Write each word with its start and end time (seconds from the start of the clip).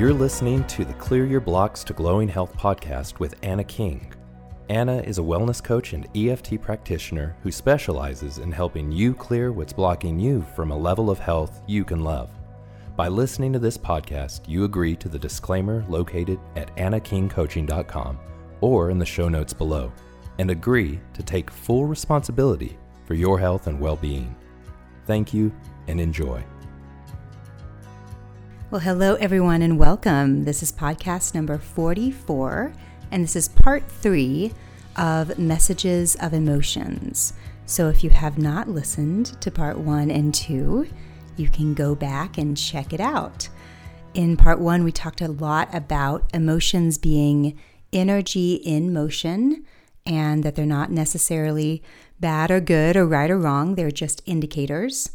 You're 0.00 0.14
listening 0.14 0.64
to 0.68 0.86
the 0.86 0.94
Clear 0.94 1.26
Your 1.26 1.42
Blocks 1.42 1.84
to 1.84 1.92
Glowing 1.92 2.26
Health 2.26 2.56
podcast 2.56 3.18
with 3.18 3.34
Anna 3.42 3.62
King. 3.62 4.10
Anna 4.70 4.96
is 5.02 5.18
a 5.18 5.20
wellness 5.20 5.62
coach 5.62 5.92
and 5.92 6.08
EFT 6.16 6.58
practitioner 6.58 7.36
who 7.42 7.52
specializes 7.52 8.38
in 8.38 8.50
helping 8.50 8.90
you 8.90 9.12
clear 9.12 9.52
what's 9.52 9.74
blocking 9.74 10.18
you 10.18 10.40
from 10.56 10.70
a 10.70 10.78
level 10.78 11.10
of 11.10 11.18
health 11.18 11.60
you 11.66 11.84
can 11.84 12.02
love. 12.02 12.30
By 12.96 13.08
listening 13.08 13.52
to 13.52 13.58
this 13.58 13.76
podcast, 13.76 14.48
you 14.48 14.64
agree 14.64 14.96
to 14.96 15.10
the 15.10 15.18
disclaimer 15.18 15.84
located 15.86 16.40
at 16.56 16.74
annakingcoaching.com 16.76 18.18
or 18.62 18.88
in 18.88 18.98
the 18.98 19.04
show 19.04 19.28
notes 19.28 19.52
below 19.52 19.92
and 20.38 20.50
agree 20.50 20.98
to 21.12 21.22
take 21.22 21.50
full 21.50 21.84
responsibility 21.84 22.78
for 23.04 23.12
your 23.12 23.38
health 23.38 23.66
and 23.66 23.78
well 23.78 23.96
being. 23.96 24.34
Thank 25.04 25.34
you 25.34 25.52
and 25.88 26.00
enjoy. 26.00 26.42
Well, 28.70 28.80
hello, 28.80 29.16
everyone, 29.16 29.62
and 29.62 29.80
welcome. 29.80 30.44
This 30.44 30.62
is 30.62 30.70
podcast 30.70 31.34
number 31.34 31.58
44, 31.58 32.72
and 33.10 33.24
this 33.24 33.34
is 33.34 33.48
part 33.48 33.82
three 33.90 34.52
of 34.94 35.36
Messages 35.40 36.14
of 36.22 36.32
Emotions. 36.32 37.32
So, 37.66 37.88
if 37.88 38.04
you 38.04 38.10
have 38.10 38.38
not 38.38 38.68
listened 38.68 39.40
to 39.40 39.50
part 39.50 39.76
one 39.76 40.08
and 40.08 40.32
two, 40.32 40.86
you 41.36 41.48
can 41.48 41.74
go 41.74 41.96
back 41.96 42.38
and 42.38 42.56
check 42.56 42.92
it 42.92 43.00
out. 43.00 43.48
In 44.14 44.36
part 44.36 44.60
one, 44.60 44.84
we 44.84 44.92
talked 44.92 45.20
a 45.20 45.26
lot 45.26 45.68
about 45.74 46.30
emotions 46.32 46.96
being 46.96 47.58
energy 47.92 48.54
in 48.54 48.92
motion 48.92 49.64
and 50.06 50.44
that 50.44 50.54
they're 50.54 50.64
not 50.64 50.92
necessarily 50.92 51.82
bad 52.20 52.52
or 52.52 52.60
good 52.60 52.96
or 52.96 53.04
right 53.04 53.32
or 53.32 53.38
wrong. 53.38 53.74
They're 53.74 53.90
just 53.90 54.22
indicators. 54.26 55.10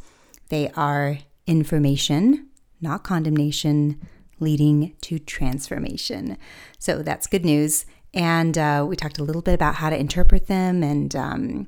They 0.49 0.71
are 0.71 1.19
information 1.47 2.49
not 2.81 3.03
condemnation, 3.03 3.99
leading 4.39 4.93
to 5.01 5.19
transformation. 5.19 6.37
So 6.77 7.01
that's 7.01 7.27
good 7.27 7.45
news. 7.45 7.85
And 8.13 8.57
uh, 8.57 8.85
we 8.87 8.95
talked 8.95 9.19
a 9.19 9.23
little 9.23 9.41
bit 9.41 9.53
about 9.53 9.75
how 9.75 9.89
to 9.89 9.99
interpret 9.99 10.47
them. 10.47 10.83
And 10.83 11.15
um, 11.15 11.67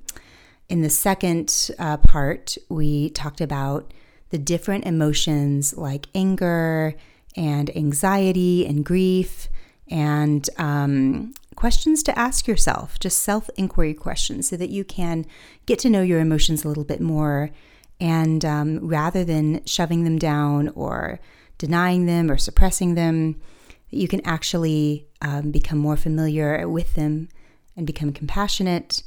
in 0.69 0.81
the 0.81 0.89
second 0.89 1.71
uh, 1.77 1.97
part, 1.97 2.57
we 2.69 3.09
talked 3.09 3.41
about 3.41 3.93
the 4.29 4.37
different 4.37 4.85
emotions 4.85 5.77
like 5.77 6.07
anger 6.13 6.95
and 7.35 7.75
anxiety 7.75 8.65
and 8.65 8.83
grief 8.83 9.47
and 9.89 10.49
um, 10.57 11.33
questions 11.55 12.03
to 12.03 12.17
ask 12.17 12.47
yourself, 12.47 12.99
just 12.99 13.19
self 13.19 13.49
inquiry 13.57 13.93
questions, 13.93 14.49
so 14.49 14.57
that 14.57 14.69
you 14.69 14.83
can 14.83 15.25
get 15.65 15.79
to 15.79 15.89
know 15.89 16.01
your 16.01 16.19
emotions 16.19 16.63
a 16.63 16.67
little 16.67 16.83
bit 16.83 17.01
more 17.01 17.51
and 17.99 18.45
um, 18.45 18.79
rather 18.79 19.23
than 19.23 19.65
shoving 19.65 20.03
them 20.03 20.19
down 20.19 20.69
or 20.69 21.19
denying 21.57 22.05
them 22.05 22.29
or 22.29 22.37
suppressing 22.37 22.95
them, 22.95 23.41
you 23.89 24.07
can 24.07 24.21
actually 24.25 25.07
um, 25.21 25.51
become 25.51 25.79
more 25.79 25.97
familiar 25.97 26.67
with 26.67 26.93
them 26.95 27.29
and 27.75 27.87
become 27.87 28.11
compassionate. 28.11 29.01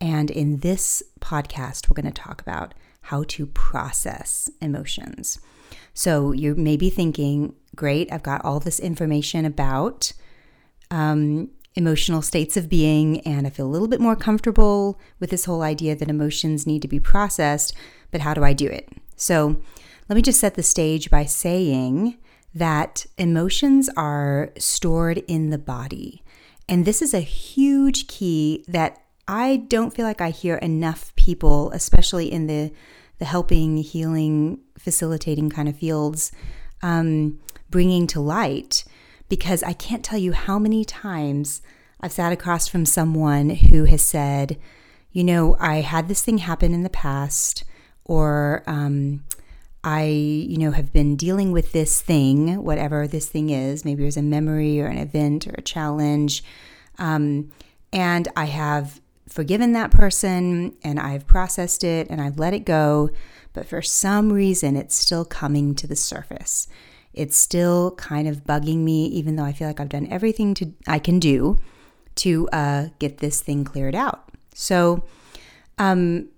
And 0.00 0.30
in 0.30 0.58
this 0.58 1.02
podcast, 1.20 1.88
we're 1.88 2.02
going 2.02 2.12
to 2.12 2.22
talk 2.22 2.40
about 2.40 2.74
how 3.02 3.24
to 3.28 3.46
process 3.46 4.50
emotions. 4.60 5.38
So 5.94 6.32
you 6.32 6.54
may 6.54 6.76
be 6.76 6.90
thinking, 6.90 7.54
great, 7.76 8.12
I've 8.12 8.22
got 8.22 8.44
all 8.44 8.60
this 8.60 8.80
information 8.80 9.44
about 9.44 10.12
um, 10.90 11.50
emotional 11.74 12.22
states 12.22 12.56
of 12.56 12.68
being, 12.68 13.20
and 13.20 13.46
I 13.46 13.50
feel 13.50 13.66
a 13.66 13.68
little 13.68 13.88
bit 13.88 14.00
more 14.00 14.16
comfortable 14.16 15.00
with 15.20 15.30
this 15.30 15.44
whole 15.44 15.62
idea 15.62 15.96
that 15.96 16.08
emotions 16.08 16.66
need 16.66 16.82
to 16.82 16.88
be 16.88 17.00
processed 17.00 17.74
but 18.12 18.20
how 18.20 18.34
do 18.34 18.44
I 18.44 18.52
do 18.52 18.68
it? 18.68 18.88
So 19.16 19.56
let 20.08 20.14
me 20.14 20.22
just 20.22 20.38
set 20.38 20.54
the 20.54 20.62
stage 20.62 21.10
by 21.10 21.24
saying 21.24 22.18
that 22.54 23.06
emotions 23.18 23.88
are 23.96 24.52
stored 24.58 25.18
in 25.26 25.50
the 25.50 25.58
body. 25.58 26.22
And 26.68 26.84
this 26.84 27.02
is 27.02 27.14
a 27.14 27.20
huge 27.20 28.06
key 28.06 28.64
that 28.68 29.02
I 29.26 29.56
don't 29.68 29.94
feel 29.94 30.04
like 30.04 30.20
I 30.20 30.30
hear 30.30 30.56
enough 30.56 31.14
people, 31.16 31.70
especially 31.72 32.30
in 32.30 32.46
the, 32.46 32.72
the 33.18 33.24
helping, 33.24 33.78
healing, 33.78 34.60
facilitating 34.78 35.50
kind 35.50 35.68
of 35.68 35.76
fields, 35.76 36.32
um, 36.82 37.40
bringing 37.70 38.06
to 38.08 38.20
light. 38.20 38.84
Because 39.28 39.62
I 39.62 39.72
can't 39.72 40.04
tell 40.04 40.18
you 40.18 40.32
how 40.32 40.58
many 40.58 40.84
times 40.84 41.62
I've 42.00 42.12
sat 42.12 42.32
across 42.32 42.68
from 42.68 42.84
someone 42.84 43.48
who 43.50 43.84
has 43.84 44.02
said, 44.02 44.58
you 45.10 45.24
know, 45.24 45.56
I 45.58 45.76
had 45.76 46.08
this 46.08 46.22
thing 46.22 46.38
happen 46.38 46.74
in 46.74 46.82
the 46.82 46.90
past 46.90 47.64
or 48.04 48.62
um, 48.66 49.24
I, 49.84 50.04
you 50.04 50.58
know, 50.58 50.70
have 50.70 50.92
been 50.92 51.16
dealing 51.16 51.52
with 51.52 51.72
this 51.72 52.00
thing, 52.00 52.62
whatever 52.62 53.06
this 53.06 53.28
thing 53.28 53.50
is. 53.50 53.84
Maybe 53.84 54.02
it 54.02 54.06
was 54.06 54.16
a 54.16 54.22
memory 54.22 54.80
or 54.80 54.86
an 54.86 54.98
event 54.98 55.46
or 55.46 55.54
a 55.58 55.62
challenge. 55.62 56.44
Um, 56.98 57.50
and 57.92 58.28
I 58.36 58.44
have 58.46 59.00
forgiven 59.28 59.72
that 59.72 59.90
person 59.90 60.76
and 60.84 61.00
I've 61.00 61.26
processed 61.26 61.84
it 61.84 62.08
and 62.10 62.20
I've 62.20 62.38
let 62.38 62.54
it 62.54 62.64
go. 62.64 63.10
But 63.52 63.66
for 63.66 63.82
some 63.82 64.32
reason, 64.32 64.76
it's 64.76 64.94
still 64.94 65.24
coming 65.24 65.74
to 65.76 65.86
the 65.86 65.96
surface. 65.96 66.68
It's 67.12 67.36
still 67.36 67.92
kind 67.92 68.26
of 68.26 68.44
bugging 68.44 68.78
me, 68.78 69.06
even 69.06 69.36
though 69.36 69.44
I 69.44 69.52
feel 69.52 69.66
like 69.66 69.80
I've 69.80 69.88
done 69.88 70.08
everything 70.10 70.54
to 70.54 70.72
I 70.86 70.98
can 70.98 71.18
do 71.18 71.58
to 72.14 72.48
uh, 72.52 72.88
get 72.98 73.18
this 73.18 73.40
thing 73.40 73.64
cleared 73.64 73.94
out. 73.94 74.28
So, 74.54 75.04
um, 75.78 76.28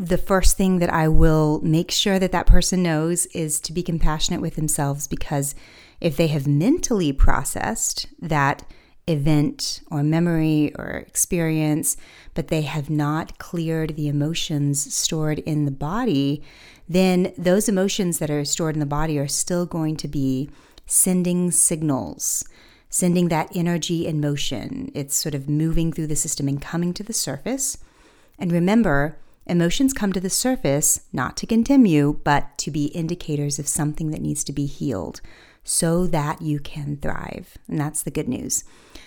the 0.00 0.16
first 0.16 0.56
thing 0.56 0.78
that 0.78 0.90
I 0.90 1.08
will 1.08 1.60
make 1.62 1.90
sure 1.90 2.18
that 2.18 2.32
that 2.32 2.46
person 2.46 2.82
knows 2.82 3.26
is 3.26 3.60
to 3.60 3.72
be 3.72 3.82
compassionate 3.82 4.40
with 4.40 4.56
themselves 4.56 5.06
because 5.06 5.54
if 6.00 6.16
they 6.16 6.28
have 6.28 6.46
mentally 6.46 7.12
processed 7.12 8.06
that 8.18 8.62
event 9.06 9.82
or 9.90 10.02
memory 10.02 10.72
or 10.76 11.04
experience, 11.06 11.98
but 12.32 12.48
they 12.48 12.62
have 12.62 12.88
not 12.88 13.38
cleared 13.38 13.94
the 13.94 14.08
emotions 14.08 14.94
stored 14.94 15.40
in 15.40 15.66
the 15.66 15.70
body, 15.70 16.42
then 16.88 17.34
those 17.36 17.68
emotions 17.68 18.18
that 18.20 18.30
are 18.30 18.44
stored 18.46 18.76
in 18.76 18.80
the 18.80 18.86
body 18.86 19.18
are 19.18 19.28
still 19.28 19.66
going 19.66 19.96
to 19.96 20.08
be 20.08 20.48
sending 20.86 21.50
signals, 21.50 22.42
sending 22.88 23.28
that 23.28 23.54
energy 23.54 24.06
in 24.06 24.18
motion. 24.18 24.90
It's 24.94 25.14
sort 25.14 25.34
of 25.34 25.46
moving 25.46 25.92
through 25.92 26.06
the 26.06 26.16
system 26.16 26.48
and 26.48 26.60
coming 26.60 26.94
to 26.94 27.02
the 27.02 27.12
surface. 27.12 27.76
And 28.38 28.50
remember, 28.50 29.18
Emotions 29.50 29.92
come 29.92 30.12
to 30.12 30.20
the 30.20 30.30
surface 30.30 31.00
not 31.12 31.36
to 31.36 31.44
condemn 31.44 31.84
you, 31.84 32.20
but 32.22 32.56
to 32.56 32.70
be 32.70 32.84
indicators 32.86 33.58
of 33.58 33.66
something 33.66 34.12
that 34.12 34.22
needs 34.22 34.44
to 34.44 34.52
be 34.52 34.64
healed 34.64 35.20
so 35.64 36.06
that 36.06 36.40
you 36.40 36.60
can 36.60 36.96
thrive. 36.96 37.58
And 37.66 37.76
that's 37.76 38.04
the 38.04 38.12
good 38.12 38.28
news. 38.28 38.62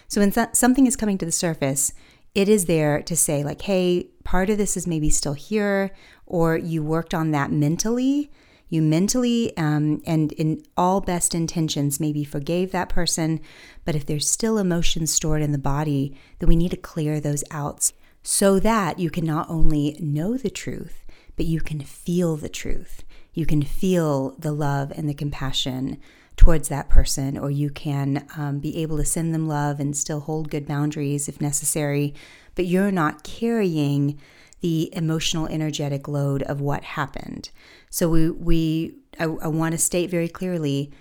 So 0.09 0.19
when 0.19 0.33
something 0.53 0.85
is 0.85 0.97
coming 0.97 1.17
to 1.19 1.25
the 1.25 1.31
surface, 1.31 1.93
it 2.35 2.49
is 2.49 2.65
there 2.65 3.01
to 3.03 3.15
say, 3.15 3.41
like, 3.41 3.61
hey, 3.61 4.09
part 4.25 4.49
of 4.49 4.57
this 4.57 4.75
is 4.75 4.85
maybe 4.85 5.09
still 5.09 5.31
here, 5.31 5.91
or 6.25 6.57
you 6.57 6.83
worked 6.83 7.13
on 7.13 7.31
that 7.31 7.49
mentally. 7.49 8.29
You 8.67 8.81
mentally 8.81 9.55
um, 9.55 10.01
and 10.05 10.33
in 10.33 10.61
all 10.75 10.99
best 10.99 11.33
intentions 11.33 12.01
maybe 12.01 12.25
forgave 12.25 12.73
that 12.73 12.89
person, 12.89 13.39
but 13.85 13.95
if 13.95 14.05
there's 14.05 14.29
still 14.29 14.57
emotions 14.57 15.13
stored 15.13 15.41
in 15.41 15.53
the 15.53 15.57
body, 15.57 16.17
then 16.39 16.49
we 16.49 16.57
need 16.57 16.71
to 16.71 16.77
clear 16.77 17.21
those 17.21 17.45
out 17.49 17.93
so 18.23 18.59
that 18.59 18.99
you 18.99 19.09
can 19.09 19.25
not 19.25 19.49
only 19.49 19.97
know 19.99 20.37
the 20.37 20.49
truth, 20.49 21.05
but 21.35 21.45
you 21.45 21.59
can 21.59 21.81
feel 21.81 22.37
the 22.37 22.49
truth. 22.49 23.03
You 23.33 23.45
can 23.45 23.61
feel 23.61 24.35
the 24.39 24.53
love 24.53 24.91
and 24.95 25.09
the 25.09 25.13
compassion 25.13 25.99
towards 26.37 26.69
that 26.69 26.89
person, 26.89 27.37
or 27.37 27.51
you 27.51 27.69
can 27.69 28.25
um, 28.37 28.59
be 28.59 28.77
able 28.77 28.97
to 28.97 29.05
send 29.05 29.33
them 29.33 29.47
love 29.47 29.79
and 29.79 29.95
still 29.95 30.21
hold 30.21 30.49
good 30.49 30.65
boundaries 30.65 31.27
if 31.27 31.41
necessary, 31.41 32.13
but 32.55 32.65
you're 32.65 32.91
not 32.91 33.23
carrying 33.23 34.19
the 34.61 34.89
emotional, 34.95 35.47
energetic 35.47 36.07
load 36.07 36.41
of 36.43 36.61
what 36.61 36.83
happened. 36.83 37.49
So 37.89 38.09
we, 38.09 38.29
we 38.29 38.95
I, 39.19 39.25
I 39.25 39.47
want 39.47 39.73
to 39.73 39.77
state 39.77 40.09
very 40.09 40.29
clearly, 40.29 40.91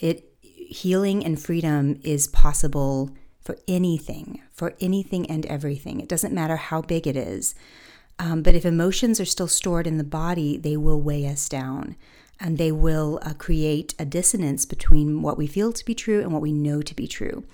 it 0.00 0.28
healing 0.40 1.24
and 1.24 1.40
freedom 1.40 2.00
is 2.02 2.26
possible 2.28 3.10
for 3.42 3.58
anything, 3.66 4.40
for 4.52 4.74
anything 4.80 5.28
and 5.30 5.44
everything. 5.46 6.00
It 6.00 6.08
doesn't 6.08 6.34
matter 6.34 6.56
how 6.56 6.80
big 6.80 7.06
it 7.06 7.16
is. 7.16 7.54
Um, 8.18 8.42
but 8.42 8.54
if 8.54 8.64
emotions 8.64 9.18
are 9.20 9.24
still 9.24 9.48
stored 9.48 9.86
in 9.86 9.98
the 9.98 10.04
body, 10.04 10.56
they 10.56 10.76
will 10.76 11.00
weigh 11.00 11.26
us 11.26 11.48
down 11.48 11.96
and 12.38 12.58
they 12.58 12.72
will 12.72 13.18
uh, 13.22 13.34
create 13.34 13.94
a 13.98 14.04
dissonance 14.04 14.64
between 14.64 15.22
what 15.22 15.38
we 15.38 15.46
feel 15.46 15.72
to 15.72 15.84
be 15.84 15.94
true 15.94 16.20
and 16.20 16.32
what 16.32 16.42
we 16.42 16.52
know 16.52 16.82
to 16.82 16.94
be 16.94 17.06
true. 17.06 17.44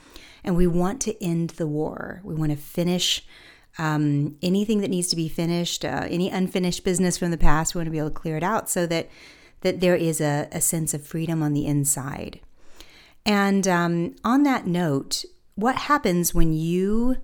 And 0.44 0.56
we 0.56 0.67
want 0.67 1.00
to 1.02 1.23
end 1.23 1.50
the 1.50 1.67
war. 1.67 2.20
We 2.25 2.34
want 2.34 2.52
to 2.52 2.56
finish 2.56 3.25
um, 3.76 4.37
anything 4.43 4.81
that 4.81 4.91
needs 4.91 5.08
to 5.08 5.17
be 5.17 5.29
finished, 5.29 5.84
uh, 5.84 6.06
any 6.08 6.31
unfinished 6.31 6.84
business 6.84 7.19
from 7.19 7.31
the 7.31 7.38
past. 7.38 7.75
We 7.75 7.81
want 7.81 7.87
to 7.87 7.93
be 7.93 7.99
able 7.99 8.11
to 8.11 8.14
clear 8.14 8.37
it 8.37 8.43
out 8.43 8.69
so 8.69 8.87
that 8.87 9.08
that 9.61 9.81
there 9.81 9.96
is 9.96 10.20
a, 10.20 10.49
a 10.52 10.61
sense 10.61 10.94
of 10.94 11.05
freedom 11.05 11.43
on 11.43 11.52
the 11.52 11.67
inside. 11.67 12.41
And 13.26 13.67
um, 13.67 14.14
on 14.23 14.44
that 14.44 14.67
note, 14.67 15.25
what 15.58 15.75
happens 15.75 16.32
when 16.32 16.52
you 16.52 17.16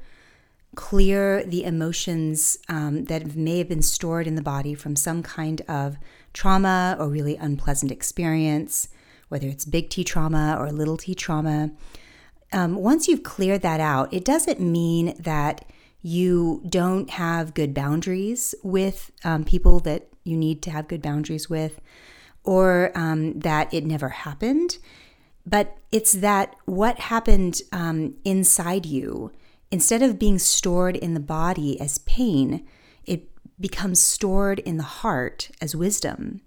clear 0.74 1.44
the 1.44 1.62
emotions 1.62 2.58
um, 2.68 3.04
that 3.04 3.36
may 3.36 3.58
have 3.58 3.68
been 3.68 3.80
stored 3.80 4.26
in 4.26 4.34
the 4.34 4.42
body 4.42 4.74
from 4.74 4.96
some 4.96 5.22
kind 5.22 5.60
of 5.68 5.96
trauma 6.32 6.96
or 6.98 7.08
really 7.08 7.36
unpleasant 7.36 7.92
experience. 7.92 8.88
whether 9.28 9.46
it's 9.46 9.64
big 9.64 9.88
T 9.88 10.02
trauma 10.02 10.56
or 10.58 10.70
little 10.72 10.96
t 10.96 11.14
trauma. 11.14 11.70
Um, 12.52 12.74
once 12.74 13.06
you've 13.06 13.22
cleared 13.22 13.62
that 13.62 13.80
out, 13.80 14.12
it 14.12 14.24
doesn't 14.24 14.60
mean 14.60 15.14
that 15.18 15.64
you 16.02 16.62
don't 16.68 17.10
have 17.10 17.54
good 17.54 17.72
boundaries 17.72 18.54
with 18.62 19.12
um, 19.24 19.44
people 19.44 19.78
that 19.80 20.08
you 20.24 20.36
need 20.36 20.60
to 20.62 20.70
have 20.70 20.88
good 20.88 21.02
boundaries 21.02 21.48
with, 21.48 21.80
or 22.44 22.90
um, 22.94 23.38
that 23.40 23.72
it 23.72 23.84
never 23.84 24.08
happened. 24.08 24.78
But 25.46 25.76
it's 25.92 26.12
that 26.12 26.56
what 26.64 26.98
happened 26.98 27.60
um, 27.72 28.14
inside 28.24 28.86
you, 28.86 29.30
instead 29.70 30.02
of 30.02 30.18
being 30.18 30.38
stored 30.38 30.96
in 30.96 31.14
the 31.14 31.20
body 31.20 31.78
as 31.80 31.98
pain, 31.98 32.66
it 33.04 33.28
becomes 33.60 34.02
stored 34.02 34.58
in 34.60 34.78
the 34.78 34.82
heart 34.82 35.50
as 35.60 35.76
wisdom. 35.76 36.40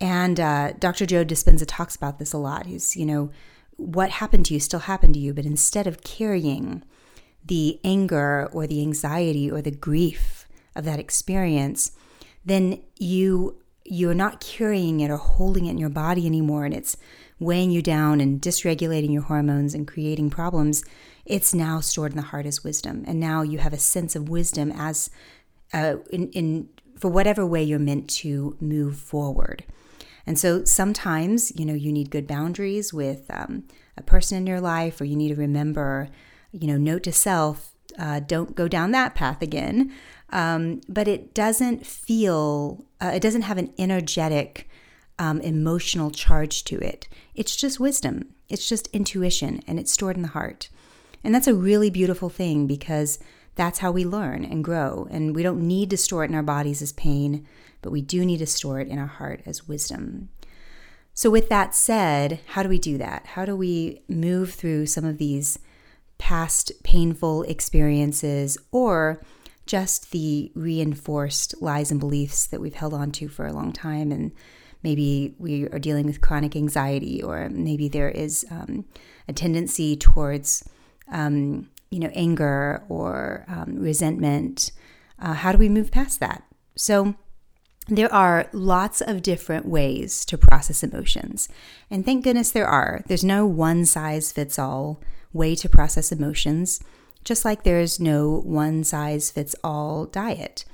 And 0.00 0.40
uh, 0.40 0.72
Dr. 0.78 1.06
Joe 1.06 1.24
Dispenza 1.24 1.64
talks 1.66 1.94
about 1.94 2.18
this 2.18 2.32
a 2.32 2.38
lot. 2.38 2.66
He's, 2.66 2.96
you 2.96 3.06
know, 3.06 3.30
what 3.76 4.10
happened 4.10 4.46
to 4.46 4.54
you 4.54 4.60
still 4.60 4.80
happened 4.80 5.14
to 5.14 5.20
you, 5.20 5.32
but 5.34 5.46
instead 5.46 5.86
of 5.86 6.02
carrying 6.02 6.82
the 7.44 7.80
anger 7.84 8.48
or 8.52 8.66
the 8.66 8.80
anxiety 8.80 9.50
or 9.50 9.62
the 9.62 9.70
grief 9.70 10.46
of 10.74 10.84
that 10.84 10.98
experience, 10.98 11.92
then 12.44 12.82
you 12.98 13.61
you're 13.92 14.14
not 14.14 14.40
carrying 14.40 15.00
it 15.00 15.10
or 15.10 15.16
holding 15.16 15.66
it 15.66 15.72
in 15.72 15.78
your 15.78 15.90
body 15.90 16.26
anymore 16.26 16.64
and 16.64 16.74
it's 16.74 16.96
weighing 17.38 17.70
you 17.70 17.82
down 17.82 18.20
and 18.20 18.40
dysregulating 18.40 19.12
your 19.12 19.22
hormones 19.22 19.74
and 19.74 19.86
creating 19.86 20.30
problems 20.30 20.84
it's 21.24 21.52
now 21.52 21.80
stored 21.80 22.12
in 22.12 22.16
the 22.16 22.22
heart 22.22 22.46
as 22.46 22.64
wisdom 22.64 23.04
and 23.06 23.20
now 23.20 23.42
you 23.42 23.58
have 23.58 23.72
a 23.72 23.78
sense 23.78 24.16
of 24.16 24.28
wisdom 24.28 24.72
as 24.72 25.10
uh, 25.74 25.96
in, 26.10 26.30
in 26.30 26.68
for 26.98 27.08
whatever 27.08 27.44
way 27.44 27.62
you're 27.62 27.78
meant 27.78 28.08
to 28.08 28.56
move 28.60 28.96
forward 28.96 29.64
and 30.26 30.38
so 30.38 30.64
sometimes 30.64 31.52
you 31.58 31.66
know 31.66 31.74
you 31.74 31.92
need 31.92 32.10
good 32.10 32.26
boundaries 32.26 32.94
with 32.94 33.26
um, 33.30 33.64
a 33.96 34.02
person 34.02 34.38
in 34.38 34.46
your 34.46 34.60
life 34.60 35.00
or 35.00 35.04
you 35.04 35.16
need 35.16 35.28
to 35.28 35.40
remember 35.40 36.08
you 36.52 36.68
know, 36.68 36.76
note 36.76 37.02
to 37.04 37.12
self, 37.12 37.74
uh, 37.98 38.20
don't 38.20 38.54
go 38.54 38.68
down 38.68 38.92
that 38.92 39.14
path 39.14 39.42
again. 39.42 39.92
Um, 40.30 40.80
but 40.88 41.08
it 41.08 41.34
doesn't 41.34 41.84
feel, 41.84 42.84
uh, 43.02 43.08
it 43.08 43.20
doesn't 43.20 43.42
have 43.42 43.58
an 43.58 43.72
energetic, 43.78 44.68
um, 45.18 45.40
emotional 45.40 46.10
charge 46.10 46.62
to 46.64 46.78
it. 46.78 47.08
It's 47.34 47.56
just 47.56 47.80
wisdom, 47.80 48.34
it's 48.48 48.68
just 48.68 48.86
intuition, 48.88 49.60
and 49.66 49.78
it's 49.80 49.92
stored 49.92 50.16
in 50.16 50.22
the 50.22 50.28
heart. 50.28 50.68
And 51.24 51.34
that's 51.34 51.48
a 51.48 51.54
really 51.54 51.90
beautiful 51.90 52.28
thing 52.28 52.66
because 52.66 53.18
that's 53.54 53.80
how 53.80 53.90
we 53.90 54.04
learn 54.04 54.44
and 54.44 54.64
grow. 54.64 55.08
And 55.10 55.34
we 55.34 55.42
don't 55.42 55.66
need 55.66 55.90
to 55.90 55.96
store 55.96 56.24
it 56.24 56.30
in 56.30 56.36
our 56.36 56.42
bodies 56.42 56.80
as 56.80 56.92
pain, 56.92 57.46
but 57.80 57.92
we 57.92 58.02
do 58.02 58.24
need 58.24 58.38
to 58.38 58.46
store 58.46 58.80
it 58.80 58.88
in 58.88 58.98
our 58.98 59.06
heart 59.06 59.42
as 59.46 59.68
wisdom. 59.68 60.28
So, 61.14 61.28
with 61.28 61.48
that 61.50 61.74
said, 61.74 62.40
how 62.46 62.62
do 62.62 62.68
we 62.68 62.78
do 62.78 62.96
that? 62.98 63.26
How 63.26 63.44
do 63.44 63.54
we 63.54 64.02
move 64.08 64.54
through 64.54 64.86
some 64.86 65.04
of 65.04 65.18
these 65.18 65.58
past 66.18 66.72
painful 66.84 67.42
experiences 67.42 68.56
or 68.70 69.22
just 69.66 70.10
the 70.10 70.50
reinforced 70.54 71.60
lies 71.62 71.90
and 71.90 72.00
beliefs 72.00 72.46
that 72.46 72.60
we've 72.60 72.74
held 72.74 72.94
on 72.94 73.12
to 73.12 73.28
for 73.28 73.46
a 73.46 73.52
long 73.52 73.72
time. 73.72 74.10
And 74.10 74.32
maybe 74.82 75.34
we 75.38 75.68
are 75.68 75.78
dealing 75.78 76.06
with 76.06 76.20
chronic 76.20 76.56
anxiety 76.56 77.22
or 77.22 77.48
maybe 77.48 77.88
there 77.88 78.10
is 78.10 78.44
um, 78.50 78.84
a 79.28 79.32
tendency 79.32 79.96
towards 79.96 80.68
um, 81.10 81.68
you 81.90 82.00
know 82.00 82.10
anger 82.14 82.82
or 82.88 83.44
um, 83.48 83.76
resentment. 83.76 84.72
Uh, 85.18 85.34
how 85.34 85.52
do 85.52 85.58
we 85.58 85.68
move 85.68 85.90
past 85.90 86.20
that? 86.20 86.42
So 86.74 87.14
there 87.88 88.12
are 88.12 88.48
lots 88.52 89.00
of 89.00 89.22
different 89.22 89.66
ways 89.66 90.24
to 90.26 90.38
process 90.38 90.82
emotions. 90.82 91.48
And 91.90 92.04
thank 92.04 92.24
goodness 92.24 92.50
there 92.50 92.66
are. 92.66 93.02
There's 93.06 93.24
no 93.24 93.46
one 93.46 93.84
size 93.84 94.32
fits 94.32 94.58
all 94.58 95.00
way 95.32 95.54
to 95.56 95.68
process 95.68 96.12
emotions, 96.12 96.80
just 97.24 97.44
like 97.44 97.62
there's 97.62 98.00
no 98.00 98.40
one 98.44 98.84
size 98.84 99.30
fits 99.30 99.54
all 99.62 100.06
diet. 100.06 100.64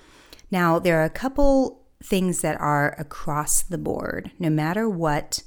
Now, 0.50 0.78
there 0.78 1.00
are 1.00 1.04
a 1.04 1.10
couple 1.10 1.82
things 2.02 2.40
that 2.40 2.60
are 2.60 2.94
across 2.98 3.62
the 3.62 3.78
board, 3.78 4.30
no 4.38 4.50
matter 4.50 4.88
what 4.88 5.42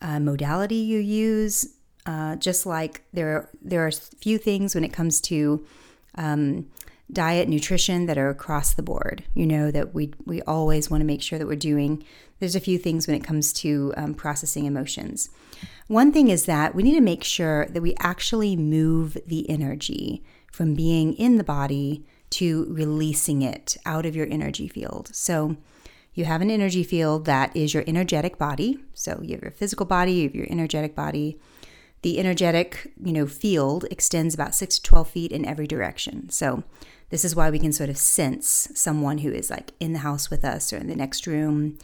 uh, 0.00 0.20
modality 0.20 0.76
you 0.76 0.98
use. 0.98 1.74
Uh, 2.04 2.36
just 2.36 2.66
like 2.66 3.02
there, 3.12 3.48
there 3.60 3.84
are 3.84 3.90
few 3.90 4.38
things 4.38 4.74
when 4.74 4.84
it 4.84 4.92
comes 4.92 5.20
to 5.22 5.66
um, 6.14 6.66
diet, 7.12 7.48
nutrition 7.48 8.06
that 8.06 8.18
are 8.18 8.28
across 8.28 8.74
the 8.74 8.82
board. 8.82 9.24
You 9.34 9.46
know 9.46 9.70
that 9.70 9.94
we 9.94 10.12
we 10.24 10.42
always 10.42 10.90
want 10.90 11.00
to 11.00 11.06
make 11.06 11.22
sure 11.22 11.38
that 11.38 11.46
we're 11.46 11.56
doing. 11.56 12.04
There's 12.38 12.56
a 12.56 12.60
few 12.60 12.78
things 12.78 13.06
when 13.06 13.16
it 13.16 13.24
comes 13.24 13.52
to 13.54 13.94
um, 13.96 14.14
processing 14.14 14.66
emotions. 14.66 15.30
One 15.88 16.12
thing 16.12 16.28
is 16.28 16.46
that 16.46 16.74
we 16.74 16.82
need 16.82 16.94
to 16.94 17.00
make 17.00 17.24
sure 17.24 17.66
that 17.66 17.80
we 17.80 17.94
actually 17.98 18.56
move 18.56 19.16
the 19.26 19.48
energy 19.48 20.22
from 20.56 20.72
being 20.72 21.12
in 21.12 21.36
the 21.36 21.44
body 21.44 22.02
to 22.30 22.64
releasing 22.70 23.42
it 23.42 23.76
out 23.84 24.06
of 24.06 24.16
your 24.16 24.26
energy 24.30 24.66
field. 24.66 25.10
So 25.12 25.58
you 26.14 26.24
have 26.24 26.40
an 26.40 26.50
energy 26.50 26.82
field 26.82 27.26
that 27.26 27.54
is 27.54 27.74
your 27.74 27.84
energetic 27.86 28.38
body. 28.38 28.78
So 28.94 29.20
you 29.22 29.34
have 29.34 29.42
your 29.42 29.50
physical 29.50 29.84
body, 29.84 30.12
you 30.14 30.22
have 30.22 30.34
your 30.34 30.46
energetic 30.50 30.94
body. 30.94 31.38
The 32.00 32.18
energetic, 32.18 32.90
you 33.04 33.12
know, 33.12 33.26
field 33.26 33.84
extends 33.90 34.32
about 34.32 34.54
six 34.54 34.78
to 34.78 34.82
12 34.82 35.10
feet 35.10 35.32
in 35.32 35.44
every 35.44 35.66
direction. 35.66 36.30
So 36.30 36.64
this 37.10 37.22
is 37.22 37.36
why 37.36 37.50
we 37.50 37.58
can 37.58 37.72
sort 37.72 37.90
of 37.90 37.98
sense 37.98 38.70
someone 38.74 39.18
who 39.18 39.32
is 39.32 39.50
like 39.50 39.72
in 39.78 39.92
the 39.92 39.98
house 39.98 40.30
with 40.30 40.42
us 40.42 40.72
or 40.72 40.78
in 40.78 40.86
the 40.86 40.96
next 40.96 41.26
room 41.26 41.76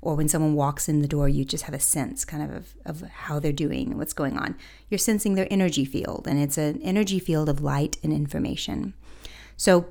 or 0.00 0.14
when 0.14 0.28
someone 0.28 0.54
walks 0.54 0.88
in 0.88 1.00
the 1.00 1.08
door, 1.08 1.28
you 1.28 1.44
just 1.44 1.64
have 1.64 1.74
a 1.74 1.80
sense 1.80 2.24
kind 2.24 2.42
of 2.42 2.50
of, 2.56 2.74
of 2.84 3.08
how 3.10 3.38
they're 3.38 3.52
doing 3.52 3.88
and 3.88 3.98
what's 3.98 4.12
going 4.12 4.38
on. 4.38 4.56
You're 4.88 4.98
sensing 4.98 5.34
their 5.34 5.48
energy 5.50 5.84
field, 5.84 6.26
and 6.28 6.38
it's 6.38 6.58
an 6.58 6.80
energy 6.82 7.18
field 7.18 7.48
of 7.48 7.60
light 7.60 7.98
and 8.02 8.12
information. 8.12 8.94
So 9.56 9.86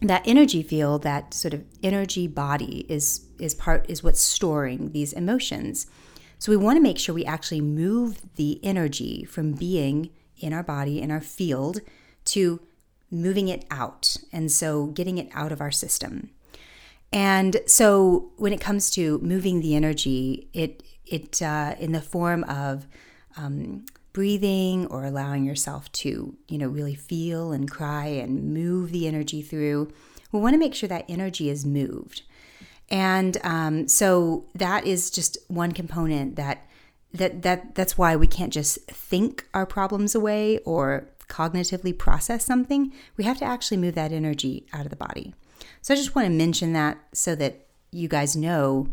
that 0.00 0.22
energy 0.26 0.62
field, 0.62 1.02
that 1.02 1.34
sort 1.34 1.54
of 1.54 1.64
energy 1.82 2.26
body 2.26 2.86
is 2.88 3.26
is 3.38 3.54
part 3.54 3.86
is 3.88 4.02
what's 4.02 4.20
storing 4.20 4.92
these 4.92 5.12
emotions. 5.12 5.86
So 6.38 6.50
we 6.50 6.56
want 6.56 6.76
to 6.76 6.82
make 6.82 6.98
sure 6.98 7.14
we 7.14 7.24
actually 7.24 7.60
move 7.60 8.20
the 8.34 8.58
energy 8.64 9.24
from 9.24 9.52
being 9.52 10.10
in 10.38 10.52
our 10.52 10.64
body, 10.64 11.00
in 11.00 11.12
our 11.12 11.20
field, 11.20 11.80
to 12.26 12.60
moving 13.12 13.46
it 13.46 13.64
out. 13.70 14.16
And 14.32 14.50
so 14.50 14.86
getting 14.86 15.18
it 15.18 15.28
out 15.34 15.52
of 15.52 15.60
our 15.60 15.70
system. 15.70 16.30
And 17.12 17.60
so 17.66 18.30
when 18.36 18.52
it 18.52 18.60
comes 18.60 18.90
to 18.92 19.18
moving 19.18 19.60
the 19.60 19.74
energy, 19.74 20.48
it 20.52 20.82
it 21.04 21.42
uh, 21.42 21.74
in 21.78 21.92
the 21.92 22.00
form 22.00 22.44
of 22.44 22.86
um, 23.36 23.84
breathing 24.12 24.86
or 24.86 25.04
allowing 25.04 25.44
yourself 25.44 25.90
to 25.92 26.36
you 26.48 26.58
know 26.58 26.68
really 26.68 26.94
feel 26.94 27.52
and 27.52 27.70
cry 27.70 28.06
and 28.06 28.54
move 28.54 28.92
the 28.92 29.06
energy 29.06 29.42
through. 29.42 29.92
We 30.30 30.40
want 30.40 30.54
to 30.54 30.58
make 30.58 30.74
sure 30.74 30.88
that 30.88 31.04
energy 31.08 31.50
is 31.50 31.66
moved, 31.66 32.22
and 32.88 33.36
um, 33.44 33.88
so 33.88 34.46
that 34.54 34.86
is 34.86 35.10
just 35.10 35.36
one 35.48 35.72
component 35.72 36.36
that 36.36 36.66
that 37.12 37.42
that 37.42 37.74
that's 37.74 37.98
why 37.98 38.16
we 38.16 38.26
can't 38.26 38.52
just 38.52 38.78
think 38.86 39.46
our 39.52 39.66
problems 39.66 40.14
away 40.14 40.58
or 40.64 41.10
cognitively 41.28 41.96
process 41.96 42.44
something. 42.44 42.92
We 43.16 43.24
have 43.24 43.38
to 43.38 43.44
actually 43.44 43.78
move 43.78 43.94
that 43.94 44.12
energy 44.12 44.66
out 44.72 44.84
of 44.84 44.90
the 44.90 44.96
body. 44.96 45.34
So 45.80 45.94
I 45.94 45.96
just 45.96 46.14
want 46.14 46.26
to 46.26 46.32
mention 46.32 46.72
that 46.74 46.98
so 47.12 47.34
that 47.36 47.66
you 47.90 48.08
guys 48.08 48.36
know 48.36 48.88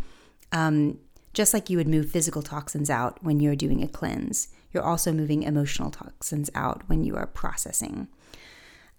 um, 0.51 0.99
just 1.33 1.53
like 1.53 1.69
you 1.69 1.77
would 1.77 1.87
move 1.87 2.09
physical 2.09 2.41
toxins 2.41 2.89
out 2.89 3.23
when 3.23 3.39
you're 3.39 3.55
doing 3.55 3.83
a 3.83 3.87
cleanse, 3.87 4.49
you're 4.71 4.83
also 4.83 5.11
moving 5.11 5.43
emotional 5.43 5.91
toxins 5.91 6.49
out 6.55 6.83
when 6.87 7.03
you 7.03 7.15
are 7.15 7.27
processing. 7.27 8.07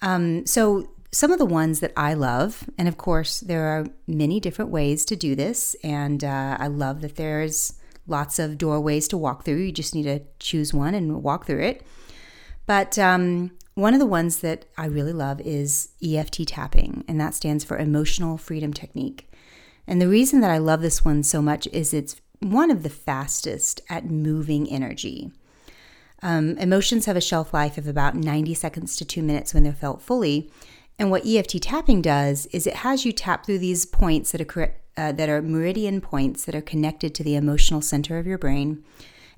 Um, 0.03 0.47
so, 0.47 0.89
some 1.13 1.33
of 1.33 1.39
the 1.39 1.47
ones 1.47 1.81
that 1.81 1.93
I 1.97 2.15
love, 2.15 2.71
and 2.79 2.87
of 2.87 2.97
course, 2.97 3.41
there 3.41 3.65
are 3.65 3.87
many 4.07 4.39
different 4.39 4.71
ways 4.71 5.05
to 5.07 5.17
do 5.17 5.35
this, 5.35 5.75
and 5.83 6.23
uh, 6.23 6.57
I 6.61 6.69
love 6.69 7.01
that 7.01 7.17
there's 7.17 7.75
lots 8.07 8.39
of 8.39 8.57
doorways 8.57 9.09
to 9.09 9.17
walk 9.17 9.45
through. 9.45 9.57
You 9.57 9.73
just 9.73 9.95
need 9.95 10.05
to 10.05 10.21
choose 10.39 10.73
one 10.73 10.95
and 10.95 11.23
walk 11.23 11.47
through 11.47 11.63
it. 11.63 11.85
But 12.71 13.01
um, 13.01 13.51
one 13.75 13.95
of 13.95 13.99
the 13.99 14.07
ones 14.07 14.39
that 14.43 14.65
I 14.79 14.87
really 14.87 15.13
love 15.13 15.41
is 15.41 15.89
EFT 16.01 16.47
tapping, 16.47 17.05
and 17.09 17.21
that 17.21 17.35
stands 17.35 17.65
for 17.65 17.77
Emotional 17.77 18.39
Freedom 18.39 18.73
Technique. 18.73 19.29
And 19.89 20.01
the 20.01 20.07
reason 20.07 20.41
that 20.41 20.53
I 20.53 20.59
love 20.59 20.81
this 20.81 21.05
one 21.05 21.25
so 21.25 21.43
much 21.43 21.67
is 21.73 21.93
it's 21.93 22.15
one 22.39 22.71
of 22.71 22.85
the 22.85 22.89
fastest 22.89 23.81
at 23.91 24.05
moving 24.05 24.71
energy. 24.71 25.33
Um, 26.23 26.57
emotions 26.59 27.07
have 27.07 27.17
a 27.17 27.21
shelf 27.21 27.53
life 27.53 27.77
of 27.77 27.89
about 27.89 28.15
90 28.15 28.55
seconds 28.55 28.95
to 28.99 29.05
two 29.05 29.25
minutes 29.25 29.53
when 29.53 29.65
they're 29.65 29.73
felt 29.73 30.01
fully. 30.01 30.49
And 30.97 31.11
what 31.11 31.27
EFT 31.27 31.61
tapping 31.61 32.01
does 32.01 32.47
is 32.53 32.69
it 32.69 32.75
has 32.75 33.05
you 33.05 33.11
tap 33.11 33.45
through 33.45 33.59
these 33.59 33.85
points 33.85 34.31
that 34.31 34.43
are, 34.43 34.75
uh, 34.97 35.11
that 35.11 35.29
are 35.29 35.43
meridian 35.43 36.01
points 36.01 36.45
that 36.45 36.55
are 36.55 36.61
connected 36.61 37.17
to 37.17 37.25
the 37.25 37.35
emotional 37.35 37.81
center 37.81 38.17
of 38.17 38.29
your 38.29 38.39
brain. 38.39 38.85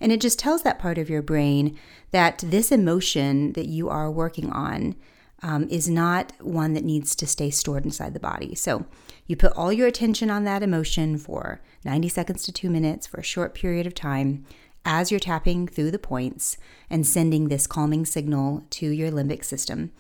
And 0.03 0.11
it 0.11 0.21
just 0.21 0.39
tells 0.41 0.65
that 0.65 0.81
part 0.81 0.99
of 0.99 1.09
your 1.09 1.23
brain 1.23 1.79
that 2.11 2.39
this 2.45 2.73
emotion 2.73 3.53
that 3.53 3.67
you 3.67 3.89
are 3.89 4.11
working 4.11 4.51
on 4.51 4.97
um, 5.43 5.69
is 5.71 5.89
not 5.89 6.33
one 6.41 6.75
that 6.75 6.85
needs 6.85 7.15
to 7.15 7.27
stay 7.27 7.51
stored 7.51 7.85
inside 7.85 8.13
the 8.13 8.21
body. 8.21 8.57
So 8.57 8.85
you 9.29 9.37
put 9.37 9.53
all 9.53 9.73
your 9.73 9.87
attention 9.87 10.29
on 10.29 10.43
that 10.43 10.63
emotion 10.63 11.19
for 11.19 11.63
90 11.85 12.09
seconds 12.09 12.43
to 12.43 12.53
two 12.53 12.69
minutes 12.69 13.07
for 13.07 13.21
a 13.21 13.25
short 13.25 13.55
period 13.55 13.87
of 13.87 13.95
time. 13.95 14.45
as 14.85 15.13
you're 15.13 15.21
tapping 15.21 15.69
through 15.69 15.93
the 15.93 15.99
points 16.01 16.57
and 16.91 17.07
sending 17.07 17.47
this 17.47 17.69
calming 17.69 18.05
signal 18.05 18.65
to 18.69 18.89
your 18.89 19.13
limbic 19.13 19.45
system. 19.45 19.93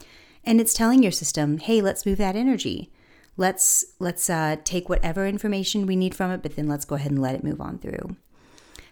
And 0.43 0.61
it's 0.61 0.75
telling 0.75 1.05
your 1.05 1.13
system, 1.13 1.59
hey, 1.59 1.81
let's 1.81 2.05
move 2.05 2.19
that 2.19 2.35
energy. 2.35 2.91
Let's 3.37 3.85
let's 4.01 4.29
uh, 4.29 4.57
take 4.65 4.89
whatever 4.89 5.25
information 5.25 5.87
we 5.87 5.95
need 5.95 6.17
from 6.17 6.33
it, 6.33 6.43
but 6.43 6.57
then 6.57 6.67
let's 6.67 6.85
go 6.85 6.97
ahead 6.97 7.13
and 7.13 7.23
let 7.23 7.37
it 7.37 7.45
move 7.45 7.61
on 7.61 7.79
through. 7.79 8.17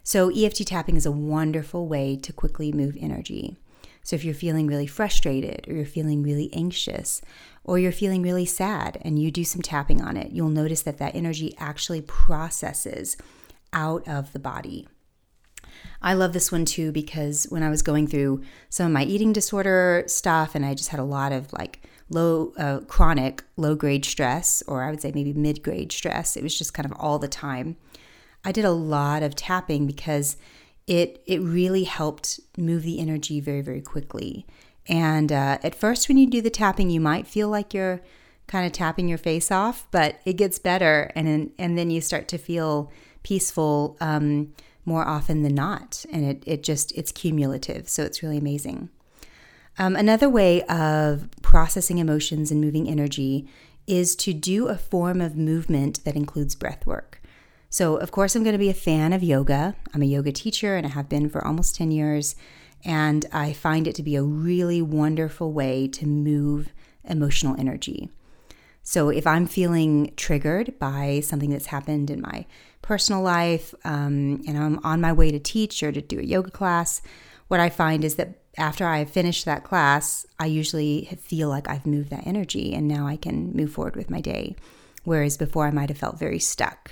So 0.02 0.30
EFT 0.30 0.66
tapping 0.66 0.96
is 0.96 1.06
a 1.06 1.10
wonderful 1.12 1.86
way 1.86 2.16
to 2.16 2.32
quickly 2.32 2.72
move 2.72 2.96
energy. 3.00 3.56
So 4.02 4.16
if 4.16 4.24
you're 4.24 4.34
feeling 4.34 4.66
really 4.66 4.86
frustrated 4.86 5.66
or 5.68 5.74
you're 5.74 5.84
feeling 5.84 6.22
really 6.22 6.50
anxious 6.52 7.20
or 7.64 7.78
you're 7.78 7.92
feeling 7.92 8.22
really 8.22 8.46
sad 8.46 8.98
and 9.02 9.18
you 9.20 9.30
do 9.30 9.44
some 9.44 9.62
tapping 9.62 10.00
on 10.02 10.16
it, 10.16 10.32
you'll 10.32 10.48
notice 10.48 10.82
that 10.82 10.98
that 10.98 11.14
energy 11.14 11.54
actually 11.58 12.00
processes 12.00 13.16
out 13.72 14.06
of 14.08 14.32
the 14.32 14.38
body. 14.38 14.88
I 16.02 16.14
love 16.14 16.32
this 16.32 16.50
one 16.50 16.64
too 16.64 16.92
because 16.92 17.46
when 17.50 17.62
I 17.62 17.70
was 17.70 17.82
going 17.82 18.06
through 18.06 18.42
some 18.68 18.86
of 18.86 18.92
my 18.92 19.04
eating 19.04 19.32
disorder 19.32 20.04
stuff 20.06 20.54
and 20.54 20.64
I 20.64 20.74
just 20.74 20.88
had 20.88 21.00
a 21.00 21.04
lot 21.04 21.32
of 21.32 21.52
like 21.52 21.82
low, 22.08 22.52
uh, 22.56 22.80
chronic, 22.80 23.44
low 23.56 23.74
grade 23.74 24.04
stress, 24.04 24.62
or 24.66 24.82
I 24.82 24.90
would 24.90 25.00
say 25.00 25.12
maybe 25.14 25.32
mid 25.32 25.62
grade 25.62 25.92
stress, 25.92 26.36
it 26.36 26.42
was 26.42 26.56
just 26.56 26.74
kind 26.74 26.90
of 26.90 26.98
all 26.98 27.18
the 27.18 27.28
time. 27.28 27.76
I 28.44 28.52
did 28.52 28.64
a 28.64 28.70
lot 28.70 29.22
of 29.22 29.34
tapping 29.34 29.86
because 29.86 30.36
it 30.86 31.22
it 31.26 31.40
really 31.40 31.84
helped 31.84 32.40
move 32.56 32.82
the 32.82 33.00
energy 33.00 33.40
very 33.40 33.60
very 33.62 33.80
quickly. 33.80 34.46
And 34.88 35.30
uh, 35.30 35.58
at 35.62 35.74
first, 35.74 36.08
when 36.08 36.18
you 36.18 36.26
do 36.26 36.40
the 36.40 36.50
tapping, 36.50 36.90
you 36.90 37.00
might 37.00 37.26
feel 37.26 37.48
like 37.48 37.74
you're 37.74 38.00
kind 38.46 38.66
of 38.66 38.72
tapping 38.72 39.08
your 39.08 39.18
face 39.18 39.50
off, 39.50 39.86
but 39.90 40.20
it 40.24 40.34
gets 40.34 40.58
better, 40.58 41.12
and 41.14 41.52
and 41.58 41.78
then 41.78 41.90
you 41.90 42.00
start 42.00 42.28
to 42.28 42.38
feel 42.38 42.90
peaceful. 43.22 43.96
Um, 44.00 44.52
more 44.84 45.06
often 45.06 45.42
than 45.42 45.54
not. 45.54 46.04
And 46.12 46.24
it, 46.24 46.42
it 46.46 46.62
just, 46.62 46.92
it's 46.92 47.12
cumulative. 47.12 47.88
So 47.88 48.02
it's 48.02 48.22
really 48.22 48.38
amazing. 48.38 48.90
Um, 49.78 49.96
another 49.96 50.28
way 50.28 50.62
of 50.64 51.28
processing 51.42 51.98
emotions 51.98 52.50
and 52.50 52.60
moving 52.60 52.88
energy 52.88 53.48
is 53.86 54.14
to 54.16 54.32
do 54.32 54.68
a 54.68 54.76
form 54.76 55.20
of 55.20 55.36
movement 55.36 56.04
that 56.04 56.16
includes 56.16 56.54
breath 56.54 56.86
work. 56.86 57.19
So, 57.72 57.96
of 57.96 58.10
course, 58.10 58.34
I'm 58.34 58.42
going 58.42 58.54
to 58.54 58.58
be 58.58 58.68
a 58.68 58.74
fan 58.74 59.12
of 59.12 59.22
yoga. 59.22 59.76
I'm 59.94 60.02
a 60.02 60.06
yoga 60.06 60.32
teacher 60.32 60.76
and 60.76 60.84
I 60.84 60.90
have 60.90 61.08
been 61.08 61.30
for 61.30 61.44
almost 61.46 61.76
10 61.76 61.92
years. 61.92 62.34
And 62.84 63.26
I 63.32 63.52
find 63.52 63.86
it 63.86 63.94
to 63.94 64.02
be 64.02 64.16
a 64.16 64.22
really 64.24 64.82
wonderful 64.82 65.52
way 65.52 65.86
to 65.88 66.06
move 66.06 66.72
emotional 67.04 67.54
energy. 67.58 68.10
So, 68.82 69.08
if 69.08 69.24
I'm 69.24 69.46
feeling 69.46 70.12
triggered 70.16 70.78
by 70.80 71.20
something 71.20 71.50
that's 71.50 71.66
happened 71.66 72.10
in 72.10 72.20
my 72.20 72.46
personal 72.82 73.22
life 73.22 73.72
um, 73.84 74.42
and 74.48 74.58
I'm 74.58 74.80
on 74.82 75.00
my 75.00 75.12
way 75.12 75.30
to 75.30 75.38
teach 75.38 75.80
or 75.84 75.92
to 75.92 76.00
do 76.00 76.18
a 76.18 76.24
yoga 76.24 76.50
class, 76.50 77.02
what 77.46 77.60
I 77.60 77.68
find 77.68 78.04
is 78.04 78.16
that 78.16 78.38
after 78.56 78.86
I 78.86 79.04
finish 79.04 79.44
that 79.44 79.62
class, 79.62 80.26
I 80.40 80.46
usually 80.46 81.16
feel 81.20 81.48
like 81.48 81.68
I've 81.68 81.86
moved 81.86 82.10
that 82.10 82.26
energy 82.26 82.74
and 82.74 82.88
now 82.88 83.06
I 83.06 83.16
can 83.16 83.52
move 83.52 83.72
forward 83.72 83.94
with 83.94 84.10
my 84.10 84.20
day. 84.20 84.56
Whereas 85.04 85.36
before 85.36 85.66
I 85.66 85.70
might 85.70 85.88
have 85.88 85.98
felt 85.98 86.18
very 86.18 86.40
stuck. 86.40 86.90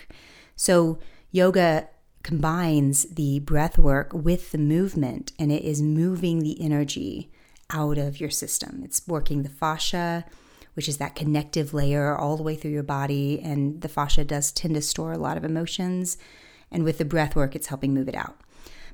So, 0.58 0.98
yoga 1.30 1.88
combines 2.22 3.04
the 3.04 3.38
breath 3.38 3.78
work 3.78 4.12
with 4.12 4.52
the 4.52 4.58
movement 4.58 5.32
and 5.38 5.50
it 5.50 5.64
is 5.64 5.80
moving 5.80 6.40
the 6.40 6.60
energy 6.60 7.30
out 7.70 7.96
of 7.96 8.20
your 8.20 8.28
system. 8.28 8.82
It's 8.84 9.08
working 9.08 9.42
the 9.42 9.48
fascia 9.48 10.26
which 10.78 10.88
is 10.88 10.98
that 10.98 11.16
connective 11.16 11.74
layer 11.74 12.16
all 12.16 12.36
the 12.36 12.42
way 12.44 12.54
through 12.54 12.70
your 12.70 12.84
body. 12.84 13.40
And 13.42 13.80
the 13.80 13.88
fascia 13.88 14.22
does 14.22 14.52
tend 14.52 14.76
to 14.76 14.80
store 14.80 15.10
a 15.10 15.18
lot 15.18 15.36
of 15.36 15.42
emotions. 15.42 16.16
And 16.70 16.84
with 16.84 16.98
the 16.98 17.04
breath 17.04 17.34
work, 17.34 17.56
it's 17.56 17.66
helping 17.66 17.92
move 17.92 18.08
it 18.08 18.14
out. 18.14 18.40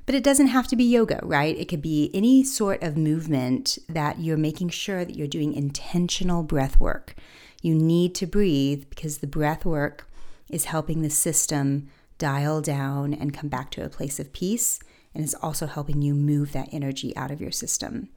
But 0.07 0.15
it 0.15 0.25
doesn't 0.25 0.47
have 0.47 0.67
to 0.69 0.77
be 0.77 0.85
yoga, 0.85 1.21
right? 1.23 1.55
It 1.59 1.69
could 1.69 1.83
be 1.83 2.11
any 2.15 2.43
sort 2.43 2.83
of 2.83 2.97
movement 2.97 3.77
that 3.87 4.19
you're 4.19 4.39
making 4.39 4.71
sure 4.71 5.05
that 5.05 5.15
you're 5.15 5.27
doing 5.27 5.53
intentional 5.53 6.43
breath 6.43 6.81
work. 6.81 7.17
You 7.61 7.75
need 7.75 8.15
to 8.15 8.27
breathe 8.27 8.87
because 8.89 9.19
the 9.19 9.27
breath 9.27 9.67
work 9.67 10.09
is 10.55 10.67
helping 10.67 11.03
the 11.03 11.11
system 11.11 11.89
dial 12.17 12.63
down 12.63 13.13
and 13.13 13.35
come 13.35 13.49
back 13.49 13.71
to 13.73 13.85
a 13.85 13.89
place 13.89 14.21
of 14.21 14.33
peace. 14.33 14.79
And 15.15 15.23
is 15.23 15.35
also 15.37 15.67
helping 15.67 16.03
you 16.03 16.13
move 16.13 16.53
that 16.53 16.69
energy 16.73 17.17
out 17.17 17.31
of 17.31 17.41
your 17.41 17.53
system. 17.53 18.09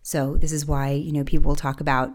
So, 0.00 0.36
this 0.36 0.52
is 0.52 0.64
why, 0.64 0.90
you 0.90 1.10
know, 1.10 1.24
people 1.24 1.48
will 1.48 1.56
talk 1.56 1.80
about 1.80 2.12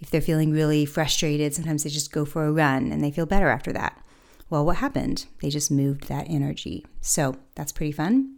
if 0.00 0.10
they're 0.10 0.20
feeling 0.20 0.50
really 0.50 0.84
frustrated, 0.84 1.54
sometimes 1.54 1.84
they 1.84 1.90
just 1.90 2.12
go 2.12 2.26
for 2.26 2.44
a 2.44 2.52
run 2.52 2.92
and 2.92 3.02
they 3.02 3.10
feel 3.10 3.24
better 3.24 3.48
after 3.48 3.72
that. 3.72 4.02
Well, 4.50 4.66
what 4.66 4.78
happened? 4.78 5.26
They 5.40 5.48
just 5.48 5.70
moved 5.70 6.08
that 6.08 6.26
energy. 6.28 6.84
So 7.00 7.36
that's 7.54 7.72
pretty 7.72 7.92
fun. 7.92 8.36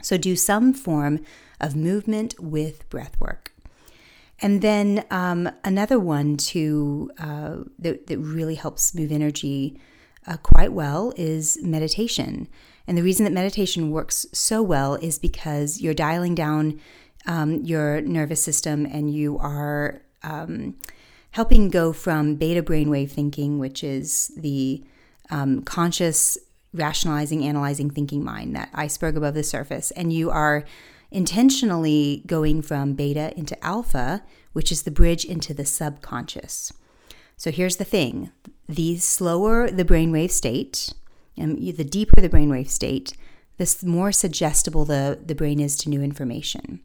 So 0.00 0.16
do 0.16 0.36
some 0.36 0.72
form 0.72 1.20
of 1.60 1.76
movement 1.76 2.34
with 2.38 2.88
breath 2.88 3.20
work. 3.20 3.52
And 4.40 4.62
then 4.62 5.04
um, 5.10 5.50
another 5.64 5.98
one 5.98 6.36
to 6.36 7.10
uh, 7.18 7.56
that, 7.80 8.06
that, 8.06 8.18
really 8.18 8.54
helps 8.54 8.94
move 8.94 9.10
energy 9.10 9.80
uh, 10.28 10.36
quite 10.36 10.72
well 10.72 11.12
is 11.16 11.58
meditation. 11.62 12.48
And 12.86 12.96
the 12.96 13.02
reason 13.02 13.24
that 13.24 13.32
meditation 13.32 13.90
works 13.90 14.26
so 14.32 14.62
well 14.62 14.94
is 14.96 15.18
because 15.18 15.80
you're 15.80 15.94
dialing 15.94 16.34
down 16.34 16.80
um, 17.26 17.64
your 17.64 18.00
nervous 18.02 18.42
system 18.42 18.86
and 18.86 19.12
you 19.12 19.38
are 19.38 20.02
um, 20.22 20.76
helping 21.32 21.68
go 21.68 21.92
from 21.92 22.36
beta 22.36 22.62
brainwave 22.62 23.10
thinking, 23.10 23.58
which 23.58 23.82
is 23.82 24.30
the 24.36 24.84
um, 25.30 25.62
conscious, 25.62 26.38
rationalizing, 26.72 27.44
analyzing 27.44 27.90
thinking 27.90 28.24
mind, 28.24 28.54
that 28.54 28.70
iceberg 28.72 29.16
above 29.16 29.34
the 29.34 29.42
surface, 29.42 29.90
and 29.92 30.12
you 30.12 30.30
are 30.30 30.64
intentionally 31.10 32.22
going 32.26 32.62
from 32.62 32.94
beta 32.94 33.36
into 33.36 33.62
alpha, 33.64 34.22
which 34.52 34.70
is 34.70 34.82
the 34.82 34.90
bridge 34.90 35.24
into 35.24 35.52
the 35.54 35.64
subconscious. 35.64 36.72
So 37.38 37.50
here's 37.52 37.76
the 37.76 37.84
thing 37.84 38.30
the 38.68 38.98
slower 38.98 39.70
the 39.70 39.84
brainwave 39.84 40.30
state, 40.30 40.92
um, 41.38 41.52
and 41.52 41.76
the 41.76 41.84
deeper 41.84 42.20
the 42.20 42.28
brainwave 42.28 42.68
state, 42.68 43.14
the 43.56 43.76
more 43.86 44.12
suggestible 44.12 44.84
the, 44.84 45.18
the 45.24 45.34
brain 45.34 45.60
is 45.60 45.76
to 45.78 45.88
new 45.88 46.02
information. 46.02 46.80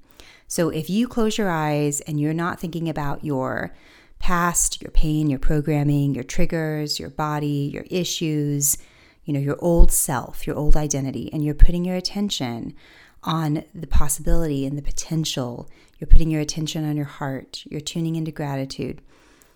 So 0.47 0.69
if 0.69 0.89
you 0.89 1.07
close 1.07 1.37
your 1.37 1.49
eyes 1.49 1.99
and 2.01 2.19
you're 2.19 2.33
not 2.33 2.59
thinking 2.59 2.87
about 2.87 3.25
your 3.25 3.75
past, 4.19 4.81
your 4.81 4.91
pain, 4.91 5.29
your 5.29 5.39
programming, 5.39 6.13
your 6.13 6.23
triggers, 6.23 6.99
your 6.99 7.09
body, 7.09 7.69
your 7.73 7.85
issues, 7.89 8.77
you 9.25 9.33
know, 9.33 9.39
your 9.39 9.57
old 9.59 9.91
self, 9.91 10.45
your 10.45 10.55
old 10.55 10.77
identity, 10.77 11.31
and 11.33 11.43
you're 11.43 11.55
putting 11.55 11.83
your 11.83 11.95
attention 11.95 12.75
on 13.23 13.63
the 13.73 13.87
possibility 13.87 14.65
and 14.65 14.77
the 14.77 14.81
potential. 14.81 15.69
You're 15.97 16.07
putting 16.07 16.29
your 16.29 16.41
attention 16.41 16.87
on 16.87 16.95
your 16.95 17.05
heart. 17.05 17.63
You're 17.65 17.81
tuning 17.81 18.15
into 18.15 18.31
gratitude. 18.31 19.01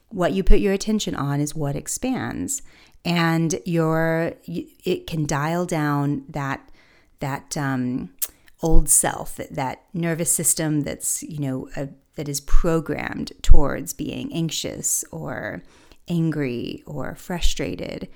What 0.10 0.34
you 0.34 0.44
put 0.44 0.60
your 0.60 0.74
attention 0.74 1.16
on 1.16 1.42
is 1.42 1.56
what 1.56 1.76
expands, 1.76 2.62
and 3.04 3.60
your 3.66 4.34
it 4.46 5.08
can 5.08 5.26
dial 5.26 5.66
down 5.66 6.24
that 6.30 6.70
that 7.20 7.58
um, 7.58 8.12
old 8.62 8.90
self, 8.90 9.36
that, 9.36 9.54
that 9.54 9.84
nervous 9.94 10.32
system 10.32 10.82
that's 10.82 11.24
you 11.24 11.40
know 11.40 11.70
a, 11.76 11.90
that 12.16 12.30
is 12.30 12.42
programmed 12.42 13.32
towards 13.42 13.94
being 13.94 14.34
anxious 14.34 15.04
or 15.12 15.64
angry 16.08 16.84
or 16.86 17.16
frustrated. 17.16 18.08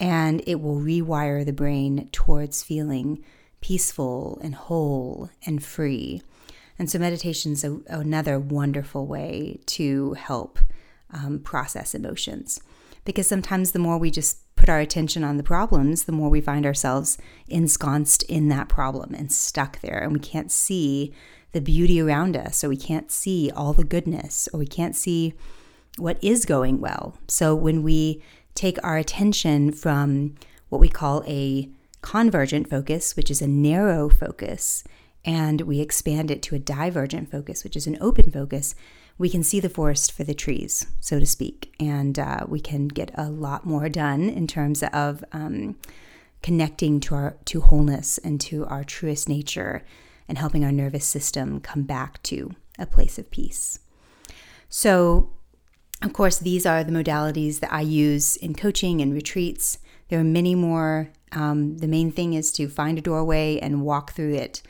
And 0.00 0.42
it 0.46 0.60
will 0.60 0.76
rewire 0.76 1.44
the 1.44 1.52
brain 1.52 2.08
towards 2.12 2.62
feeling 2.62 3.24
peaceful 3.60 4.38
and 4.42 4.54
whole 4.54 5.30
and 5.44 5.62
free. 5.62 6.22
And 6.78 6.88
so, 6.88 6.98
meditation 6.98 7.52
is 7.52 7.64
another 7.64 8.38
wonderful 8.38 9.06
way 9.06 9.58
to 9.66 10.12
help 10.12 10.60
um, 11.12 11.38
process 11.40 11.94
emotions. 11.94 12.60
Because 13.04 13.26
sometimes 13.26 13.72
the 13.72 13.78
more 13.78 13.98
we 13.98 14.10
just 14.10 14.38
put 14.56 14.68
our 14.68 14.80
attention 14.80 15.24
on 15.24 15.36
the 15.36 15.42
problems, 15.42 16.04
the 16.04 16.12
more 16.12 16.28
we 16.28 16.40
find 16.40 16.66
ourselves 16.66 17.16
ensconced 17.46 18.22
in 18.24 18.48
that 18.48 18.68
problem 18.68 19.14
and 19.14 19.32
stuck 19.32 19.80
there, 19.80 19.98
and 19.98 20.12
we 20.12 20.18
can't 20.18 20.50
see 20.50 21.14
the 21.52 21.60
beauty 21.60 22.00
around 22.00 22.36
us, 22.36 22.62
or 22.62 22.68
we 22.68 22.76
can't 22.76 23.10
see 23.10 23.50
all 23.54 23.72
the 23.72 23.84
goodness, 23.84 24.48
or 24.52 24.58
we 24.58 24.66
can't 24.66 24.96
see 24.96 25.32
what 25.96 26.22
is 26.22 26.44
going 26.44 26.80
well. 26.80 27.16
So 27.28 27.54
when 27.54 27.82
we 27.82 28.22
take 28.54 28.78
our 28.84 28.98
attention 28.98 29.72
from 29.72 30.34
what 30.68 30.80
we 30.80 30.88
call 30.88 31.24
a 31.26 31.70
convergent 32.02 32.68
focus, 32.68 33.16
which 33.16 33.30
is 33.30 33.40
a 33.40 33.48
narrow 33.48 34.08
focus, 34.08 34.84
and 35.24 35.62
we 35.62 35.80
expand 35.80 36.30
it 36.30 36.42
to 36.42 36.54
a 36.54 36.58
divergent 36.58 37.30
focus, 37.30 37.64
which 37.64 37.76
is 37.76 37.86
an 37.86 37.98
open 38.00 38.30
focus, 38.30 38.74
we 39.18 39.28
can 39.28 39.42
see 39.42 39.60
the 39.60 39.68
forest 39.68 40.12
for 40.12 40.24
the 40.24 40.34
trees, 40.34 40.86
so 41.00 41.18
to 41.18 41.26
speak, 41.26 41.74
and 41.80 42.18
uh, 42.18 42.46
we 42.48 42.60
can 42.60 42.88
get 42.88 43.10
a 43.14 43.28
lot 43.28 43.66
more 43.66 43.88
done 43.88 44.28
in 44.28 44.46
terms 44.46 44.82
of 44.82 45.24
um, 45.32 45.76
connecting 46.42 47.00
to 47.00 47.14
our 47.14 47.36
to 47.44 47.60
wholeness 47.60 48.18
and 48.18 48.40
to 48.40 48.64
our 48.66 48.84
truest 48.84 49.28
nature 49.28 49.84
and 50.28 50.38
helping 50.38 50.64
our 50.64 50.72
nervous 50.72 51.04
system 51.04 51.60
come 51.60 51.82
back 51.82 52.22
to 52.22 52.52
a 52.78 52.86
place 52.86 53.18
of 53.18 53.30
peace. 53.30 53.80
So, 54.68 55.30
of 56.02 56.12
course, 56.12 56.38
these 56.38 56.64
are 56.64 56.84
the 56.84 56.92
modalities 56.92 57.60
that 57.60 57.72
I 57.72 57.80
use 57.80 58.36
in 58.36 58.54
coaching 58.54 59.00
and 59.00 59.12
retreats. 59.12 59.78
There 60.08 60.20
are 60.20 60.24
many 60.24 60.54
more 60.54 61.10
Um, 61.32 61.78
the 61.78 61.88
main 61.88 62.10
thing 62.10 62.32
is 62.32 62.50
to 62.52 62.68
find 62.68 62.96
a 62.98 63.02
doorway 63.02 63.58
and 63.60 63.82
walk 63.82 64.12
through 64.12 64.34
it. 64.34 64.62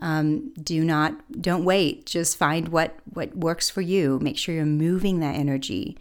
Um, 0.00 0.52
do 0.62 0.82
not 0.84 1.42
don't 1.42 1.64
wait. 1.64 2.06
Just 2.06 2.36
find 2.36 2.68
what 2.68 2.96
what 3.04 3.36
works 3.36 3.68
for 3.68 3.80
you. 3.80 4.18
Make 4.20 4.38
sure 4.38 4.54
you're 4.54 4.64
moving 4.64 5.20
that 5.20 5.36
energy 5.36 5.98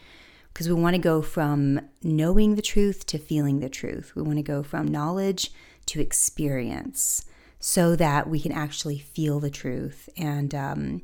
because 0.54 0.68
we 0.68 0.76
want 0.76 0.96
to 0.96 1.02
go 1.02 1.22
from 1.22 1.82
knowing 2.04 2.56
the 2.56 2.62
truth 2.62 3.06
to 3.08 3.18
feeling 3.18 3.60
the 3.60 3.70
truth. 3.70 4.14
We 4.16 4.22
want 4.22 4.38
to 4.38 4.44
go 4.44 4.64
from 4.64 4.88
knowledge 4.88 5.52
to 5.88 6.02
experience 6.02 7.26
so 7.60 7.96
that 7.96 8.30
we 8.30 8.40
can 8.40 8.52
actually 8.52 9.00
feel 9.00 9.40
the 9.40 9.50
truth 9.50 10.10
and 10.18 10.56
um, 10.56 11.02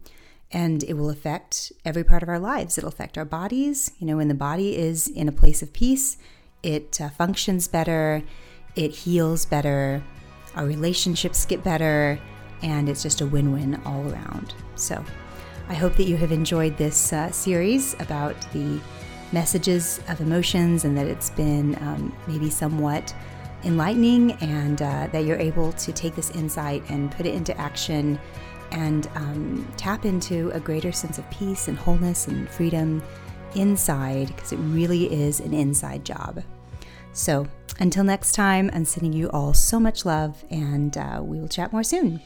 and 0.51 0.83
it 0.83 0.93
will 0.93 1.09
affect 1.09 1.73
every 1.83 2.03
part 2.03 2.23
of 2.23 2.29
our 2.29 2.39
lives. 2.39 2.77
It'll 2.77 2.87
affect 2.87 3.17
our 3.17 3.25
bodies. 3.25 3.91
You 3.99 4.07
know, 4.07 4.17
when 4.17 4.27
the 4.27 4.33
body 4.33 4.77
is 4.77 5.07
in 5.07 5.27
a 5.27 5.33
place 5.33 5.61
of 5.61 5.73
peace, 5.73 6.17
it 6.63 6.99
uh, 7.01 7.09
functions 7.09 7.67
better, 7.67 8.23
it 8.75 8.91
heals 8.91 9.45
better, 9.45 10.03
our 10.55 10.65
relationships 10.65 11.45
get 11.45 11.63
better, 11.63 12.19
and 12.61 12.89
it's 12.89 13.03
just 13.03 13.21
a 13.21 13.25
win 13.25 13.51
win 13.51 13.81
all 13.85 14.07
around. 14.11 14.53
So, 14.75 15.03
I 15.67 15.73
hope 15.73 15.95
that 15.95 16.03
you 16.03 16.15
have 16.17 16.31
enjoyed 16.31 16.77
this 16.77 17.11
uh, 17.11 17.31
series 17.31 17.95
about 17.99 18.35
the 18.53 18.79
messages 19.31 19.99
of 20.07 20.21
emotions 20.21 20.85
and 20.85 20.95
that 20.97 21.07
it's 21.07 21.31
been 21.31 21.75
um, 21.81 22.15
maybe 22.27 22.49
somewhat 22.49 23.13
enlightening 23.63 24.33
and 24.33 24.81
uh, 24.81 25.07
that 25.11 25.25
you're 25.25 25.39
able 25.39 25.71
to 25.73 25.91
take 25.91 26.15
this 26.15 26.29
insight 26.31 26.83
and 26.89 27.11
put 27.11 27.25
it 27.25 27.33
into 27.33 27.57
action 27.59 28.19
and 28.71 29.07
um, 29.15 29.67
tap 29.77 30.05
into 30.05 30.51
a 30.51 30.59
greater 30.59 30.91
sense 30.91 31.17
of 31.17 31.29
peace 31.31 31.67
and 31.67 31.77
wholeness 31.77 32.27
and 32.27 32.49
freedom 32.49 33.01
inside 33.55 34.27
because 34.27 34.53
it 34.53 34.57
really 34.57 35.11
is 35.11 35.39
an 35.39 35.53
inside 35.53 36.05
job. 36.05 36.43
So, 37.13 37.47
until 37.79 38.03
next 38.03 38.33
time, 38.33 38.69
I'm 38.73 38.85
sending 38.85 39.13
you 39.13 39.29
all 39.29 39.53
so 39.53 39.79
much 39.79 40.05
love 40.05 40.43
and 40.49 40.97
uh, 40.97 41.21
we 41.23 41.39
will 41.39 41.47
chat 41.47 41.71
more 41.71 41.83
soon. 41.83 42.21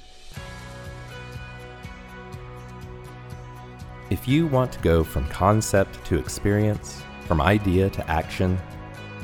If 4.10 4.28
you 4.28 4.48
want 4.48 4.72
to 4.72 4.80
go 4.80 5.04
from 5.04 5.28
concept 5.28 6.04
to 6.06 6.18
experience, 6.18 7.04
from 7.28 7.40
idea 7.40 7.92
to 7.92 8.10
action, 8.10 8.58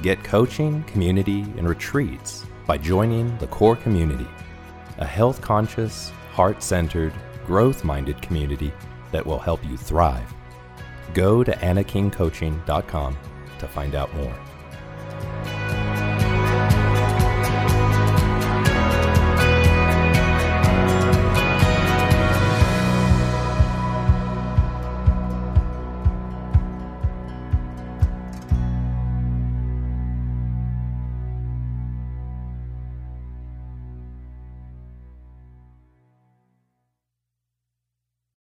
get 0.04 0.24
coaching, 0.24 0.84
community, 0.84 1.42
and 1.58 1.68
retreats 1.68 2.46
by 2.68 2.77
joining 2.77 3.36
the 3.39 3.48
Core 3.48 3.75
Community, 3.75 4.27
a 5.00 5.06
health 5.06 5.42
conscious, 5.42 6.12
heart 6.34 6.62
centered, 6.62 7.13
growth 7.48 7.84
minded 7.84 8.22
community 8.22 8.72
that 9.12 9.25
will 9.25 9.39
help 9.39 9.65
you 9.65 9.75
thrive. 9.75 10.32
Go 11.15 11.44
to 11.44 11.51
annakingcoaching.com 11.51 13.18
to 13.58 13.68
find 13.68 13.96
out 13.96 14.13
more. 14.13 14.44